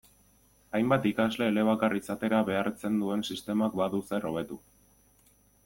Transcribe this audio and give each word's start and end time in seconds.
Hainbat 0.77 1.03
ikasle 1.09 1.49
elebakar 1.51 1.95
izatera 1.99 2.39
behartzen 2.49 2.97
duen 3.03 3.27
sistemak 3.31 3.79
badu 3.83 4.03
zer 4.09 4.27
hobetu. 4.31 4.61